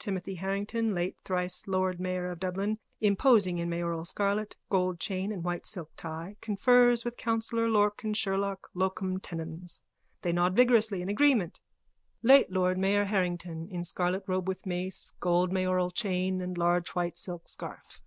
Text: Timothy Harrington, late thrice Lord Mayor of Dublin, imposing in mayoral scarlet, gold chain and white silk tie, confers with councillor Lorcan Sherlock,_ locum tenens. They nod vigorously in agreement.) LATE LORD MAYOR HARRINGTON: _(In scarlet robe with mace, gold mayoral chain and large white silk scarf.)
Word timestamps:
Timothy 0.00 0.34
Harrington, 0.34 0.96
late 0.96 1.16
thrice 1.22 1.68
Lord 1.68 2.00
Mayor 2.00 2.28
of 2.32 2.40
Dublin, 2.40 2.80
imposing 3.00 3.58
in 3.58 3.70
mayoral 3.70 4.04
scarlet, 4.04 4.56
gold 4.68 4.98
chain 4.98 5.30
and 5.30 5.44
white 5.44 5.64
silk 5.64 5.92
tie, 5.96 6.34
confers 6.40 7.04
with 7.04 7.16
councillor 7.16 7.68
Lorcan 7.68 8.12
Sherlock,_ 8.12 8.64
locum 8.74 9.20
tenens. 9.20 9.82
They 10.22 10.32
nod 10.32 10.56
vigorously 10.56 11.02
in 11.02 11.08
agreement.) 11.08 11.60
LATE 12.24 12.50
LORD 12.50 12.78
MAYOR 12.78 13.04
HARRINGTON: 13.04 13.68
_(In 13.68 13.86
scarlet 13.86 14.24
robe 14.26 14.48
with 14.48 14.66
mace, 14.66 15.12
gold 15.20 15.52
mayoral 15.52 15.92
chain 15.92 16.40
and 16.40 16.58
large 16.58 16.88
white 16.96 17.16
silk 17.16 17.46
scarf.) 17.46 18.02